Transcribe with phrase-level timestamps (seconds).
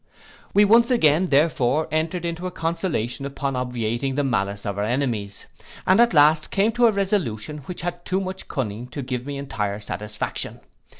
[0.55, 5.45] We once again therefore entered into a consultation upon obviating the malice of our enemies,
[5.85, 9.37] and at last came to a resolution which had too much cunning to give me
[9.37, 10.61] entire satisfaction.